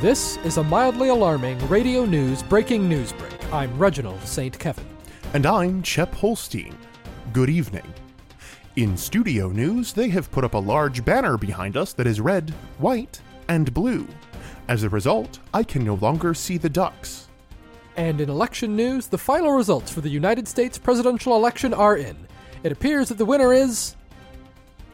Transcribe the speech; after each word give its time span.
This 0.00 0.38
is 0.38 0.56
a 0.56 0.64
mildly 0.64 1.08
alarming 1.08 1.58
radio 1.68 2.04
news 2.06 2.42
breaking 2.42 2.88
news 2.88 3.12
break. 3.12 3.52
I'm 3.52 3.76
Reginald 3.78 4.22
St. 4.22 4.58
Kevin. 4.58 4.86
And 5.34 5.44
I'm 5.44 5.82
Chep 5.82 6.14
Holstein. 6.14 6.76
Good 7.32 7.50
evening. 7.50 7.92
In 8.76 8.96
studio 8.96 9.48
news, 9.48 9.92
they 9.92 10.08
have 10.08 10.30
put 10.30 10.44
up 10.44 10.54
a 10.54 10.58
large 10.58 11.04
banner 11.04 11.36
behind 11.36 11.76
us 11.76 11.92
that 11.94 12.06
is 12.06 12.20
red, 12.20 12.50
white, 12.78 13.20
and 13.48 13.74
blue. 13.74 14.06
As 14.68 14.84
a 14.84 14.88
result, 14.88 15.38
I 15.52 15.62
can 15.62 15.84
no 15.84 15.94
longer 15.94 16.32
see 16.32 16.56
the 16.56 16.70
ducks. 16.70 17.28
And 17.96 18.20
in 18.20 18.30
election 18.30 18.74
news, 18.74 19.06
the 19.08 19.18
final 19.18 19.52
results 19.52 19.90
for 19.90 20.00
the 20.00 20.08
United 20.08 20.48
States 20.48 20.78
presidential 20.78 21.36
election 21.36 21.74
are 21.74 21.96
in. 21.96 22.16
It 22.62 22.72
appears 22.72 23.08
that 23.08 23.18
the 23.18 23.26
winner 23.26 23.52
is. 23.52 23.96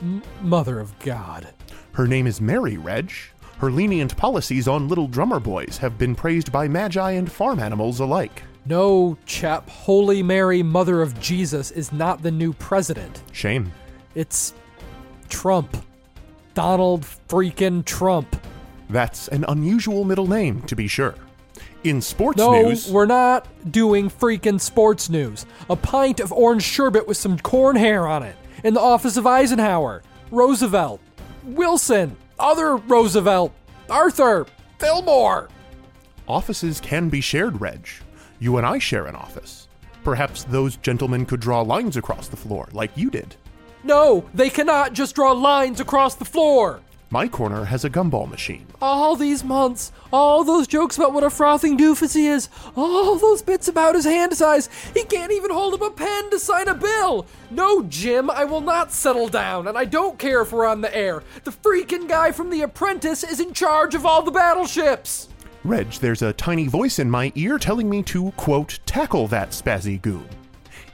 M- 0.00 0.22
Mother 0.42 0.80
of 0.80 0.98
God. 0.98 1.48
Her 1.92 2.06
name 2.08 2.26
is 2.26 2.40
Mary 2.40 2.76
Reg. 2.78 3.12
Her 3.58 3.70
lenient 3.72 4.16
policies 4.16 4.68
on 4.68 4.88
little 4.88 5.08
drummer 5.08 5.40
boys 5.40 5.78
have 5.78 5.98
been 5.98 6.14
praised 6.14 6.52
by 6.52 6.68
magi 6.68 7.12
and 7.12 7.30
farm 7.30 7.58
animals 7.58 7.98
alike. 7.98 8.44
No, 8.66 9.18
Chep, 9.26 9.68
Holy 9.68 10.22
Mary, 10.22 10.62
Mother 10.62 11.02
of 11.02 11.18
Jesus, 11.20 11.70
is 11.72 11.92
not 11.92 12.22
the 12.22 12.30
new 12.30 12.52
president. 12.52 13.22
Shame. 13.32 13.72
It's 14.14 14.54
Trump. 15.28 15.84
Donald 16.54 17.02
freaking 17.28 17.84
Trump. 17.84 18.36
That's 18.90 19.28
an 19.28 19.44
unusual 19.48 20.04
middle 20.04 20.26
name, 20.28 20.62
to 20.62 20.76
be 20.76 20.86
sure. 20.86 21.14
In 21.82 22.00
sports 22.00 22.38
No, 22.38 22.62
news, 22.62 22.90
we're 22.90 23.06
not 23.06 23.48
doing 23.72 24.08
freaking 24.10 24.60
sports 24.60 25.08
news. 25.08 25.46
A 25.68 25.76
pint 25.76 26.20
of 26.20 26.32
orange 26.32 26.62
sherbet 26.62 27.08
with 27.08 27.16
some 27.16 27.38
corn 27.38 27.76
hair 27.76 28.06
on 28.06 28.22
it. 28.22 28.36
In 28.62 28.74
the 28.74 28.80
office 28.80 29.16
of 29.16 29.26
Eisenhower, 29.26 30.02
Roosevelt, 30.30 31.00
Wilson, 31.48 32.16
other 32.38 32.76
Roosevelt, 32.76 33.52
Arthur, 33.88 34.46
Fillmore. 34.78 35.48
offices 36.28 36.80
can 36.80 37.08
be 37.08 37.20
shared, 37.20 37.60
Reg. 37.60 37.88
You 38.38 38.58
and 38.58 38.66
I 38.66 38.78
share 38.78 39.06
an 39.06 39.16
office. 39.16 39.66
Perhaps 40.04 40.44
those 40.44 40.76
gentlemen 40.76 41.26
could 41.26 41.40
draw 41.40 41.62
lines 41.62 41.96
across 41.96 42.28
the 42.28 42.36
floor, 42.36 42.68
like 42.72 42.96
you 42.96 43.10
did. 43.10 43.34
No, 43.82 44.28
they 44.34 44.50
cannot 44.50 44.92
just 44.92 45.14
draw 45.14 45.32
lines 45.32 45.80
across 45.80 46.14
the 46.14 46.24
floor. 46.24 46.80
My 47.10 47.26
corner 47.26 47.64
has 47.64 47.86
a 47.86 47.90
gumball 47.90 48.28
machine. 48.28 48.66
All 48.82 49.16
these 49.16 49.42
months, 49.42 49.92
all 50.12 50.44
those 50.44 50.66
jokes 50.66 50.98
about 50.98 51.14
what 51.14 51.24
a 51.24 51.30
frothing 51.30 51.78
doofus 51.78 52.14
he 52.14 52.26
is, 52.26 52.50
all 52.76 53.16
those 53.16 53.40
bits 53.40 53.66
about 53.66 53.94
his 53.94 54.04
hand 54.04 54.34
size, 54.34 54.68
he 54.92 55.04
can't 55.04 55.32
even 55.32 55.50
hold 55.50 55.72
up 55.72 55.80
a 55.80 55.90
pen 55.90 56.28
to 56.30 56.38
sign 56.38 56.68
a 56.68 56.74
bill. 56.74 57.26
No, 57.50 57.82
Jim, 57.84 58.28
I 58.28 58.44
will 58.44 58.60
not 58.60 58.92
settle 58.92 59.28
down, 59.28 59.68
and 59.68 59.78
I 59.78 59.86
don't 59.86 60.18
care 60.18 60.42
if 60.42 60.52
we're 60.52 60.66
on 60.66 60.82
the 60.82 60.94
air. 60.94 61.22
The 61.44 61.50
freaking 61.50 62.10
guy 62.10 62.30
from 62.30 62.50
The 62.50 62.60
Apprentice 62.60 63.24
is 63.24 63.40
in 63.40 63.54
charge 63.54 63.94
of 63.94 64.04
all 64.04 64.20
the 64.20 64.30
battleships. 64.30 65.28
Reg, 65.64 65.90
there's 65.92 66.20
a 66.20 66.34
tiny 66.34 66.66
voice 66.66 66.98
in 66.98 67.10
my 67.10 67.32
ear 67.36 67.58
telling 67.58 67.88
me 67.88 68.02
to, 68.02 68.32
quote, 68.32 68.80
tackle 68.84 69.26
that 69.28 69.50
spazzy 69.52 70.00
goon. 70.02 70.28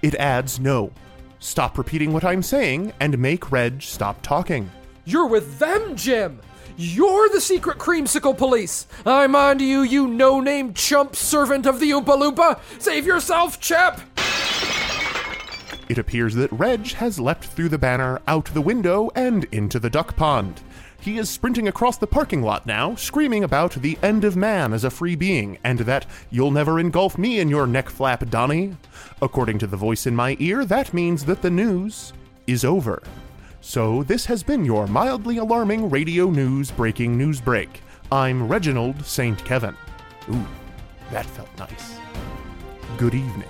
It 0.01 0.15
adds 0.15 0.61
no. 0.61 0.93
Stop 1.41 1.77
repeating 1.77 2.13
what 2.13 2.25
I'm 2.25 2.43
saying 2.43 2.93
and 3.01 3.19
make 3.19 3.51
Reg 3.51 3.83
stop 3.83 4.23
talking. 4.23 4.71
You're 5.05 5.27
with 5.27 5.59
them, 5.59 5.97
Jim. 5.97 6.41
You're 6.77 7.29
the 7.29 7.41
secret 7.41 7.79
creamsicle 7.79 8.37
police. 8.37 8.87
I'm 9.05 9.37
on 9.37 9.59
to 9.59 9.65
you, 9.65 9.83
you 9.83 10.09
no 10.09 10.41
name 10.41 10.75
chump 10.75 11.15
servant 11.15 11.67
of 11.67 11.79
the 11.79 11.91
Oompa 11.91 12.19
Loompa. 12.19 12.59
Save 12.81 13.07
yourself, 13.07 13.61
Chep. 13.61 14.01
It 15.89 15.99
appears 15.99 16.35
that 16.37 16.51
Reg 16.51 16.93
has 16.93 17.21
leapt 17.21 17.45
through 17.45 17.69
the 17.69 17.79
banner, 17.79 18.21
out 18.27 18.47
the 18.47 18.63
window, 18.63 19.11
and 19.15 19.45
into 19.53 19.79
the 19.79 19.91
duck 19.91 20.17
pond. 20.17 20.63
He 20.99 21.19
is 21.19 21.29
sprinting 21.29 21.69
across 21.69 21.99
the 21.99 22.07
parking 22.07 22.43
lot 22.43 22.65
now, 22.65 22.95
screaming 22.95 23.45
about 23.45 23.73
the 23.73 23.99
end 24.03 24.25
of 24.25 24.37
man 24.37 24.73
as 24.73 24.85
a 24.85 24.91
free 24.91 25.15
being, 25.15 25.59
and 25.63 25.81
that 25.81 26.07
you'll 26.31 26.51
never 26.51 26.81
engulf 26.81 27.19
me 27.19 27.41
in 27.41 27.51
your 27.51 27.67
neck 27.67 27.91
flap, 27.91 28.27
Donny. 28.31 28.75
According 29.21 29.59
to 29.59 29.67
the 29.67 29.77
voice 29.77 30.07
in 30.07 30.17
my 30.17 30.39
ear, 30.41 30.65
that 30.65 30.95
means 30.95 31.27
that 31.27 31.43
the 31.43 31.51
news 31.51 32.15
is 32.47 32.65
over. 32.65 33.03
So, 33.67 34.03
this 34.03 34.27
has 34.27 34.43
been 34.43 34.63
your 34.63 34.87
mildly 34.87 35.39
alarming 35.39 35.89
radio 35.89 36.29
news 36.29 36.71
breaking 36.71 37.17
news 37.17 37.41
break. 37.41 37.81
I'm 38.13 38.47
Reginald 38.47 39.03
St. 39.07 39.43
Kevin. 39.43 39.75
Ooh, 40.29 40.47
that 41.11 41.25
felt 41.25 41.49
nice. 41.57 41.97
Good 42.99 43.15
evening. 43.15 43.49